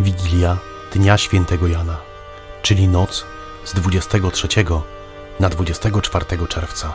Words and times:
Wigilia 0.00 0.58
Dnia 0.92 1.18
Świętego 1.18 1.66
Jana, 1.66 1.96
czyli 2.62 2.88
noc 2.88 3.24
z 3.64 3.74
23 3.74 4.48
na 5.40 5.48
24 5.48 6.26
czerwca. 6.48 6.92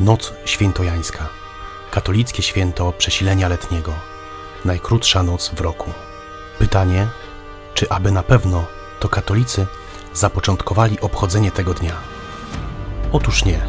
Noc 0.00 0.32
świętojańska, 0.44 1.28
katolickie 1.90 2.42
święto 2.42 2.92
przesilenia 2.92 3.48
letniego, 3.48 3.92
najkrótsza 4.64 5.22
noc 5.22 5.50
w 5.54 5.60
roku. 5.60 5.92
Pytanie, 6.58 7.06
czy 7.74 7.90
aby 7.90 8.10
na 8.10 8.22
pewno 8.22 8.64
to 9.00 9.08
katolicy 9.08 9.66
zapoczątkowali 10.14 11.00
obchodzenie 11.00 11.50
tego 11.50 11.74
dnia? 11.74 11.94
Otóż 13.12 13.44
nie, 13.44 13.60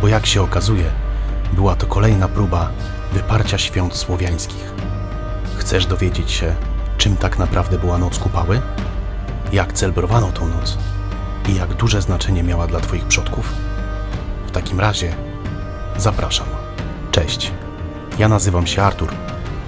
bo 0.00 0.08
jak 0.08 0.26
się 0.26 0.42
okazuje, 0.42 0.92
była 1.52 1.76
to 1.76 1.86
kolejna 1.86 2.28
próba 2.28 2.70
wyparcia 3.12 3.58
świąt 3.58 3.96
słowiańskich. 3.96 4.72
Chcesz 5.58 5.86
dowiedzieć 5.86 6.30
się, 6.30 6.56
czym 7.06 7.16
tak 7.16 7.38
naprawdę 7.38 7.78
była 7.78 7.98
noc 7.98 8.18
kupały? 8.18 8.62
Jak 9.52 9.72
celebrowano 9.72 10.32
tą 10.32 10.48
noc? 10.48 10.78
I 11.48 11.54
jak 11.54 11.74
duże 11.74 12.02
znaczenie 12.02 12.42
miała 12.42 12.66
dla 12.66 12.80
Twoich 12.80 13.04
przodków? 13.04 13.52
W 14.46 14.50
takim 14.50 14.80
razie 14.80 15.14
zapraszam. 15.96 16.46
Cześć, 17.10 17.52
ja 18.18 18.28
nazywam 18.28 18.66
się 18.66 18.82
Artur 18.82 19.12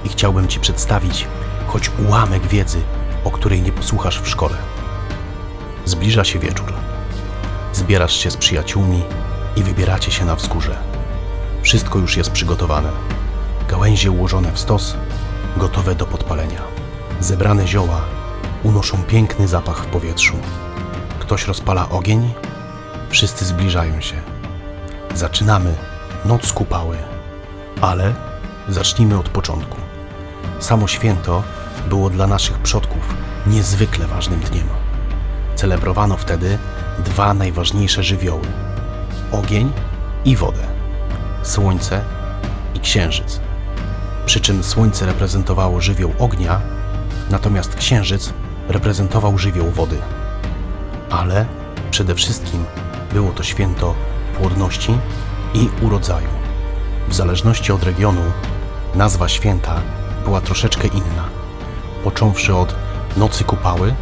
i 0.04 0.08
chciałbym 0.08 0.48
Ci 0.48 0.60
przedstawić 0.60 1.26
choć 1.66 1.90
ułamek 2.08 2.46
wiedzy, 2.46 2.78
o 3.24 3.30
której 3.30 3.62
nie 3.62 3.72
posłuchasz 3.72 4.20
w 4.20 4.28
szkole. 4.28 4.56
Zbliża 5.84 6.24
się 6.24 6.38
wieczór. 6.38 6.72
Zbierasz 7.72 8.16
się 8.16 8.30
z 8.30 8.36
przyjaciółmi 8.36 9.02
i 9.56 9.62
wybieracie 9.62 10.10
się 10.10 10.24
na 10.24 10.36
wzgórze. 10.36 10.78
Wszystko 11.62 11.98
już 11.98 12.16
jest 12.16 12.30
przygotowane. 12.30 12.90
Gałęzie 13.68 14.10
ułożone 14.10 14.52
w 14.52 14.58
stos, 14.58 14.96
gotowe 15.56 15.94
do 15.94 16.06
podpalenia. 16.06 16.77
Zebrane 17.20 17.66
zioła 17.66 18.00
unoszą 18.62 19.02
piękny 19.02 19.48
zapach 19.48 19.84
w 19.84 19.86
powietrzu. 19.86 20.34
Ktoś 21.18 21.46
rozpala 21.46 21.88
ogień, 21.88 22.34
wszyscy 23.10 23.44
zbliżają 23.44 24.00
się. 24.00 24.16
Zaczynamy 25.14 25.74
noc 26.24 26.52
kupały. 26.52 26.96
Ale 27.80 28.14
zacznijmy 28.68 29.18
od 29.18 29.28
początku. 29.28 29.76
Samo 30.58 30.88
święto 30.88 31.42
było 31.88 32.10
dla 32.10 32.26
naszych 32.26 32.58
przodków 32.58 33.14
niezwykle 33.46 34.06
ważnym 34.06 34.40
dniem. 34.40 34.68
Celebrowano 35.54 36.16
wtedy 36.16 36.58
dwa 36.98 37.34
najważniejsze 37.34 38.02
żywioły: 38.02 38.46
ogień 39.32 39.72
i 40.24 40.36
wodę, 40.36 40.62
słońce 41.42 42.04
i 42.74 42.80
księżyc. 42.80 43.40
Przy 44.26 44.40
czym 44.40 44.64
słońce 44.64 45.06
reprezentowało 45.06 45.80
żywioł 45.80 46.12
ognia, 46.18 46.60
natomiast 47.30 47.74
księżyc 47.74 48.32
reprezentował 48.68 49.38
żywioł 49.38 49.70
wody. 49.70 49.98
Ale 51.10 51.46
przede 51.90 52.14
wszystkim 52.14 52.64
było 53.12 53.32
to 53.32 53.42
święto 53.42 53.94
płodności 54.38 54.98
i 55.54 55.68
urodzaju. 55.82 56.28
W 57.08 57.14
zależności 57.14 57.72
od 57.72 57.82
regionu 57.82 58.22
nazwa 58.94 59.28
święta 59.28 59.80
była 60.24 60.40
troszeczkę 60.40 60.88
inna, 60.88 61.24
począwszy 62.04 62.54
od 62.54 62.74
nocy 63.16 63.44
kupały, 63.44 63.94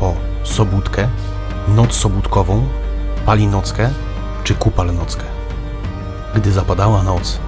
po 0.00 0.14
sobótkę, 0.44 1.08
noc 1.68 1.92
sobótkową, 1.92 2.68
palinockę 3.26 3.90
czy 4.44 4.54
kupalnockę. 4.54 5.24
Gdy 6.34 6.52
zapadała 6.52 7.02
noc, 7.02 7.38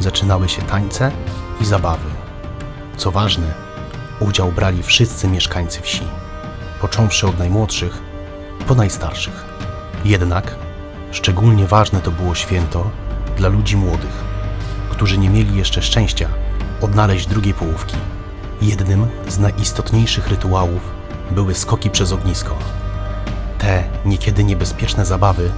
zaczynały 0.00 0.48
się 0.48 0.62
tańce 0.62 1.12
i 1.60 1.64
zabawy. 1.64 2.08
Co 2.96 3.10
ważne, 3.10 3.67
udział 4.20 4.52
brali 4.52 4.82
wszyscy 4.82 5.28
mieszkańcy 5.28 5.80
wsi, 5.80 6.02
począwszy 6.80 7.26
od 7.26 7.38
najmłodszych 7.38 8.02
po 8.66 8.74
najstarszych. 8.74 9.44
Jednak 10.04 10.54
szczególnie 11.12 11.66
ważne 11.66 12.00
to 12.00 12.10
było 12.10 12.34
święto 12.34 12.90
dla 13.36 13.48
ludzi 13.48 13.76
młodych, 13.76 14.24
którzy 14.90 15.18
nie 15.18 15.30
mieli 15.30 15.56
jeszcze 15.56 15.82
szczęścia 15.82 16.28
odnaleźć 16.80 17.26
drugiej 17.26 17.54
połówki. 17.54 17.96
Jednym 18.62 19.06
z 19.28 19.38
najistotniejszych 19.38 20.28
rytuałów 20.28 20.80
były 21.30 21.54
skoki 21.54 21.90
przez 21.90 22.12
ognisko. 22.12 22.58
Te 23.58 23.84
niekiedy 24.04 24.44
niebezpieczne 24.44 25.06
zabawy 25.06 25.50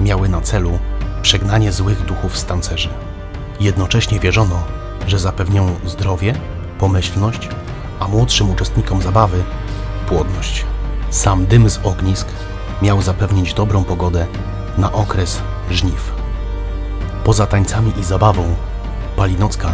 miały 0.00 0.28
na 0.28 0.40
celu 0.40 0.78
przegnanie 1.22 1.72
złych 1.72 2.04
duchów 2.04 2.38
z 2.38 2.44
tancerzy. 2.44 2.88
Jednocześnie 3.60 4.20
wierzono, 4.20 4.62
że 5.06 5.18
zapewnią 5.18 5.74
zdrowie, 5.86 6.34
pomyślność, 6.78 7.48
a 8.02 8.08
młodszym 8.08 8.50
uczestnikom 8.50 9.02
zabawy 9.02 9.44
płodność. 10.08 10.64
Sam 11.10 11.46
dym 11.46 11.70
z 11.70 11.80
ognisk 11.84 12.28
miał 12.82 13.02
zapewnić 13.02 13.54
dobrą 13.54 13.84
pogodę 13.84 14.26
na 14.78 14.92
okres 14.92 15.40
żniw. 15.70 16.12
Poza 17.24 17.46
tańcami 17.46 17.92
i 18.00 18.04
zabawą, 18.04 18.54
Palinocka 19.16 19.72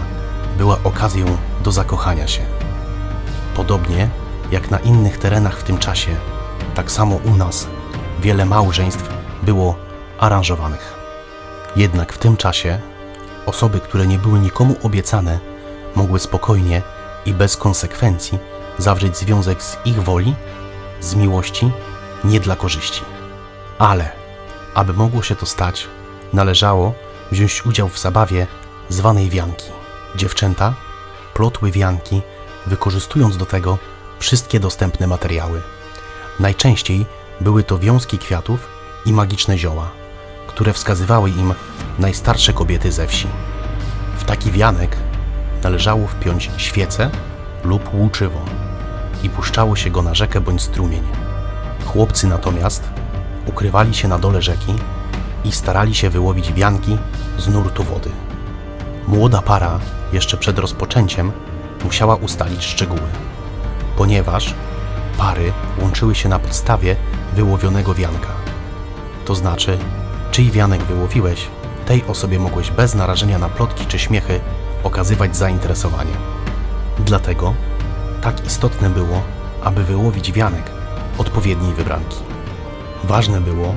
była 0.58 0.78
okazją 0.84 1.26
do 1.64 1.72
zakochania 1.72 2.26
się. 2.26 2.42
Podobnie 3.56 4.08
jak 4.50 4.70
na 4.70 4.78
innych 4.78 5.18
terenach 5.18 5.58
w 5.58 5.64
tym 5.64 5.78
czasie, 5.78 6.16
tak 6.74 6.90
samo 6.90 7.16
u 7.16 7.36
nas 7.36 7.66
wiele 8.20 8.44
małżeństw 8.44 9.08
było 9.42 9.74
aranżowanych. 10.18 10.94
Jednak 11.76 12.12
w 12.12 12.18
tym 12.18 12.36
czasie 12.36 12.80
osoby, 13.46 13.80
które 13.80 14.06
nie 14.06 14.18
były 14.18 14.38
nikomu 14.38 14.74
obiecane, 14.82 15.38
mogły 15.94 16.18
spokojnie 16.18 16.82
i 17.26 17.32
bez 17.32 17.56
konsekwencji 17.56 18.38
zawrzeć 18.78 19.16
związek 19.16 19.62
z 19.62 19.76
ich 19.84 20.02
woli, 20.02 20.34
z 21.00 21.14
miłości, 21.14 21.70
nie 22.24 22.40
dla 22.40 22.56
korzyści. 22.56 23.02
Ale, 23.78 24.12
aby 24.74 24.92
mogło 24.92 25.22
się 25.22 25.36
to 25.36 25.46
stać, 25.46 25.86
należało 26.32 26.94
wziąć 27.32 27.66
udział 27.66 27.88
w 27.88 27.98
zabawie 27.98 28.46
zwanej 28.88 29.30
wianki. 29.30 29.66
Dziewczęta 30.16 30.74
plotły 31.34 31.70
wianki, 31.70 32.22
wykorzystując 32.66 33.36
do 33.36 33.46
tego 33.46 33.78
wszystkie 34.18 34.60
dostępne 34.60 35.06
materiały. 35.06 35.62
Najczęściej 36.40 37.06
były 37.40 37.64
to 37.64 37.78
wiązki 37.78 38.18
kwiatów 38.18 38.68
i 39.06 39.12
magiczne 39.12 39.58
zioła, 39.58 39.90
które 40.46 40.72
wskazywały 40.72 41.30
im 41.30 41.54
najstarsze 41.98 42.52
kobiety 42.52 42.92
ze 42.92 43.06
wsi. 43.06 43.28
W 44.18 44.24
taki 44.24 44.50
wianek 44.50 44.96
należało 45.68 46.06
wpiąć 46.06 46.50
świecę 46.56 47.10
lub 47.64 47.94
łuczywo 47.94 48.40
i 49.22 49.30
puszczało 49.30 49.76
się 49.76 49.90
go 49.90 50.02
na 50.02 50.14
rzekę 50.14 50.40
bądź 50.40 50.62
strumień. 50.62 51.02
Chłopcy 51.86 52.26
natomiast 52.26 52.84
ukrywali 53.46 53.94
się 53.94 54.08
na 54.08 54.18
dole 54.18 54.42
rzeki 54.42 54.74
i 55.44 55.52
starali 55.52 55.94
się 55.94 56.10
wyłowić 56.10 56.52
wianki 56.52 56.98
z 57.38 57.48
nurtu 57.48 57.84
wody. 57.84 58.10
Młoda 59.06 59.42
para 59.42 59.80
jeszcze 60.12 60.36
przed 60.36 60.58
rozpoczęciem 60.58 61.32
musiała 61.84 62.16
ustalić 62.16 62.64
szczegóły, 62.64 63.08
ponieważ 63.96 64.54
pary 65.18 65.52
łączyły 65.82 66.14
się 66.14 66.28
na 66.28 66.38
podstawie 66.38 66.96
wyłowionego 67.34 67.94
wianka. 67.94 68.32
To 69.24 69.34
znaczy, 69.34 69.78
czyj 70.30 70.50
wianek 70.50 70.82
wyłowiłeś, 70.82 71.48
tej 71.86 72.04
osobie 72.06 72.38
mogłeś 72.38 72.70
bez 72.70 72.94
narażenia 72.94 73.38
na 73.38 73.48
plotki 73.48 73.86
czy 73.86 73.98
śmiechy 73.98 74.40
okazywać 74.82 75.36
zainteresowanie. 75.36 76.12
Dlatego 76.98 77.54
tak 78.22 78.46
istotne 78.46 78.90
było, 78.90 79.22
aby 79.62 79.84
wyłowić 79.84 80.32
wianek 80.32 80.70
odpowiedniej 81.18 81.74
wybranki. 81.74 82.16
Ważne 83.04 83.40
było, 83.40 83.74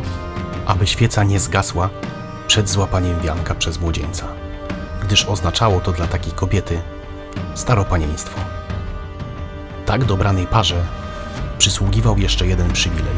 aby 0.66 0.88
świeca 0.88 1.24
nie 1.24 1.40
zgasła 1.40 1.90
przed 2.48 2.70
złapaniem 2.70 3.20
wianka 3.20 3.56
przez 3.56 3.80
młodzieńca, 3.80 4.28
gdyż 5.04 5.26
oznaczało 5.26 5.80
to 5.80 5.92
dla 5.92 6.08
takiej 6.08 6.34
kobiety 6.34 6.82
staropanieństwo. 7.56 8.40
Tak 9.86 10.06
dobranej 10.06 10.48
parze 10.48 10.84
przysługiwał 11.58 12.18
jeszcze 12.18 12.48
jeden 12.48 12.72
przywilej 12.72 13.16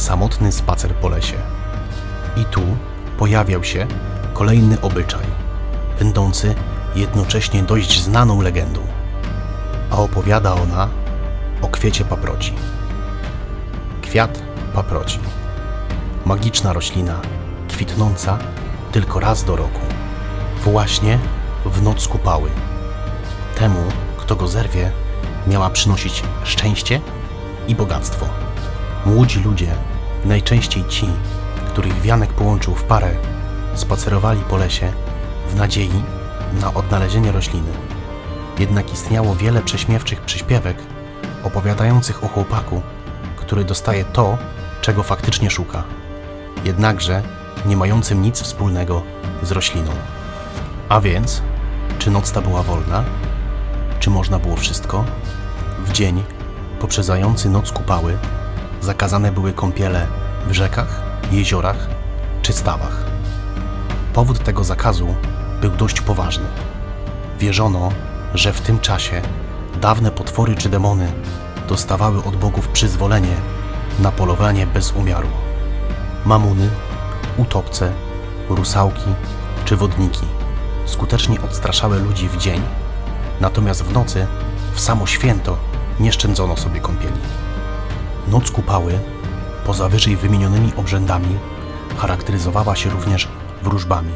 samotny 0.00 0.52
spacer 0.52 0.94
po 0.94 1.08
lesie. 1.08 1.36
I 2.36 2.44
tu 2.44 2.60
pojawiał 3.18 3.64
się 3.64 3.86
kolejny 4.34 4.80
obyczaj, 4.80 5.26
będący 5.98 6.54
jednocześnie 6.94 7.62
dość 7.62 8.02
znaną 8.02 8.40
legendą. 8.40 8.80
A 9.90 9.96
opowiada 9.96 10.54
ona 10.54 10.88
o 11.62 11.68
kwiecie 11.68 12.04
paproci. 12.04 12.52
Kwiat 14.02 14.42
paproci. 14.74 15.18
Magiczna 16.24 16.72
roślina, 16.72 17.20
kwitnąca 17.68 18.38
tylko 18.92 19.20
raz 19.20 19.44
do 19.44 19.56
roku. 19.56 19.80
Właśnie 20.64 21.18
w 21.66 21.82
noc 21.82 22.08
kupały. 22.08 22.50
Temu, 23.58 23.84
kto 24.16 24.36
go 24.36 24.48
zerwie, 24.48 24.92
miała 25.46 25.70
przynosić 25.70 26.22
szczęście 26.44 27.00
i 27.68 27.74
bogactwo. 27.74 28.26
Młodzi 29.06 29.40
ludzie, 29.40 29.74
najczęściej 30.24 30.84
ci, 30.88 31.06
których 31.68 32.00
wianek 32.00 32.32
połączył 32.32 32.74
w 32.74 32.84
parę, 32.84 33.14
spacerowali 33.74 34.40
po 34.40 34.56
lesie 34.56 34.92
w 35.48 35.54
nadziei 35.54 36.02
na 36.60 36.74
odnalezienie 36.74 37.32
rośliny. 37.32 37.70
Jednak 38.58 38.92
istniało 38.92 39.34
wiele 39.34 39.62
prześmiewczych 39.62 40.20
przyśpiewek 40.20 40.76
opowiadających 41.44 42.24
o 42.24 42.28
chłopaku, 42.28 42.82
który 43.36 43.64
dostaje 43.64 44.04
to, 44.04 44.38
czego 44.80 45.02
faktycznie 45.02 45.50
szuka, 45.50 45.84
jednakże 46.64 47.22
nie 47.66 47.76
mającym 47.76 48.22
nic 48.22 48.40
wspólnego 48.40 49.02
z 49.42 49.50
rośliną. 49.50 49.90
A 50.88 51.00
więc, 51.00 51.42
czy 51.98 52.10
noc 52.10 52.32
ta 52.32 52.40
była 52.40 52.62
wolna? 52.62 53.04
Czy 54.00 54.10
można 54.10 54.38
było 54.38 54.56
wszystko? 54.56 55.04
W 55.84 55.92
dzień, 55.92 56.22
poprzedzający 56.80 57.50
noc 57.50 57.72
kupały, 57.72 58.18
zakazane 58.80 59.32
były 59.32 59.52
kąpiele 59.52 60.06
w 60.48 60.52
rzekach, 60.52 61.02
jeziorach 61.30 61.88
czy 62.42 62.52
stawach. 62.52 63.04
Powód 64.14 64.44
tego 64.44 64.64
zakazu 64.64 65.14
był 65.60 65.70
dość 65.70 66.00
poważny. 66.00 66.44
Wierzono, 67.38 67.92
że 68.34 68.52
w 68.52 68.60
tym 68.60 68.80
czasie 68.80 69.22
dawne 69.80 70.10
potwory 70.10 70.56
czy 70.56 70.68
demony 70.68 71.12
dostawały 71.68 72.24
od 72.24 72.36
bogów 72.36 72.68
przyzwolenie 72.68 73.34
na 73.98 74.12
polowanie 74.12 74.66
bez 74.66 74.92
umiaru. 74.92 75.28
Mamuny, 76.24 76.68
utopce, 77.36 77.92
rusałki 78.48 79.10
czy 79.64 79.76
wodniki 79.76 80.26
skutecznie 80.86 81.40
odstraszały 81.40 82.00
ludzi 82.00 82.28
w 82.28 82.36
dzień, 82.36 82.62
natomiast 83.40 83.84
w 83.84 83.92
nocy, 83.92 84.26
w 84.74 84.80
samo 84.80 85.06
święto, 85.06 85.56
nie 86.00 86.12
szczędzono 86.12 86.56
sobie 86.56 86.80
kąpieli. 86.80 87.20
Noc 88.28 88.50
kupały, 88.50 88.98
poza 89.66 89.88
wyżej 89.88 90.16
wymienionymi 90.16 90.72
obrzędami, 90.76 91.38
charakteryzowała 91.96 92.76
się 92.76 92.90
również 92.90 93.28
wróżbami, 93.62 94.12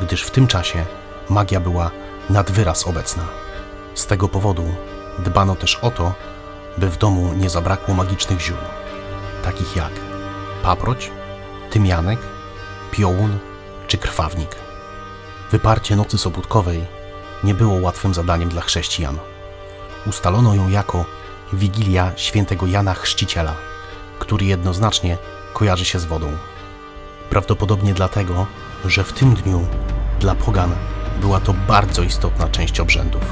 gdyż 0.00 0.22
w 0.22 0.30
tym 0.30 0.46
czasie 0.46 0.84
magia 1.30 1.60
była 1.60 1.90
nad 2.30 2.50
wyraz 2.50 2.86
obecna. 2.86 3.22
Z 3.94 4.06
tego 4.06 4.28
powodu 4.28 4.64
dbano 5.18 5.56
też 5.56 5.76
o 5.76 5.90
to, 5.90 6.14
by 6.78 6.90
w 6.90 6.98
domu 6.98 7.32
nie 7.36 7.50
zabrakło 7.50 7.94
magicznych 7.94 8.40
ziół, 8.40 8.56
takich 9.42 9.76
jak 9.76 9.92
paproć, 10.62 11.10
tymianek, 11.70 12.18
piołun 12.90 13.38
czy 13.86 13.98
krwawnik. 13.98 14.56
Wyparcie 15.50 15.96
nocy 15.96 16.18
sobótkowej 16.18 16.84
nie 17.44 17.54
było 17.54 17.80
łatwym 17.80 18.14
zadaniem 18.14 18.48
dla 18.48 18.62
chrześcijan. 18.62 19.18
Ustalono 20.06 20.54
ją 20.54 20.68
jako 20.68 21.04
Wigilia 21.52 22.12
świętego 22.16 22.66
Jana 22.66 22.94
Chrzciciela, 22.94 23.54
który 24.18 24.46
jednoznacznie 24.46 25.18
kojarzy 25.52 25.84
się 25.84 25.98
z 25.98 26.04
wodą. 26.04 26.36
Prawdopodobnie 27.30 27.94
dlatego, 27.94 28.46
że 28.90 29.04
w 29.04 29.12
tym 29.12 29.34
dniu 29.34 29.66
dla 30.20 30.34
pogan 30.34 30.70
była 31.20 31.40
to 31.40 31.54
bardzo 31.68 32.02
istotna 32.02 32.48
część 32.48 32.80
obrzędów. 32.80 33.22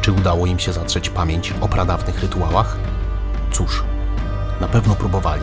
Czy 0.00 0.12
udało 0.12 0.46
im 0.46 0.58
się 0.58 0.72
zatrzeć 0.72 1.10
pamięć 1.10 1.54
o 1.60 1.68
pradawnych 1.68 2.20
rytuałach? 2.20 2.76
Cóż, 3.50 3.84
na 4.60 4.68
pewno 4.68 4.94
próbowali. 4.94 5.42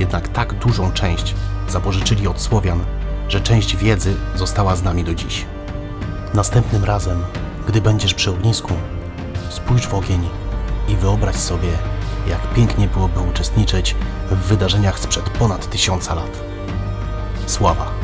Jednak 0.00 0.28
tak 0.28 0.54
dużą 0.54 0.92
część 0.92 1.34
zapożyczyli 1.68 2.26
od 2.26 2.40
Słowian, 2.40 2.84
że 3.28 3.40
część 3.40 3.76
wiedzy 3.76 4.16
została 4.34 4.76
z 4.76 4.82
nami 4.82 5.04
do 5.04 5.14
dziś. 5.14 5.46
Następnym 6.34 6.84
razem, 6.84 7.24
gdy 7.68 7.80
będziesz 7.80 8.14
przy 8.14 8.30
ognisku, 8.30 8.72
spójrz 9.50 9.86
w 9.86 9.94
ogień 9.94 10.28
i 10.88 10.96
wyobraź 10.96 11.36
sobie, 11.36 11.70
jak 12.26 12.54
pięknie 12.54 12.88
byłoby 12.88 13.20
uczestniczyć 13.20 13.96
w 14.30 14.36
wydarzeniach 14.36 14.98
sprzed 14.98 15.30
ponad 15.30 15.70
tysiąca 15.70 16.14
lat. 16.14 16.40
Sława! 17.46 17.99